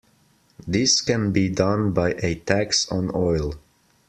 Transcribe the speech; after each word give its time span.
This 0.67 0.99
can 0.99 1.31
be 1.31 1.47
done 1.47 1.91
by 1.91 2.13
a 2.23 2.33
tax 2.33 2.91
on 2.91 3.11
oil. 3.13 3.53